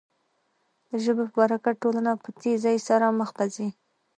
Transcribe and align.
د 0.89 0.91
ژبې 1.03 1.25
په 1.29 1.35
برکت 1.39 1.75
ټولنه 1.83 2.11
په 2.23 2.29
تېزۍ 2.41 2.77
سره 2.87 3.05
مخ 3.19 3.29
ته 3.37 3.45
ځي. 3.55 3.67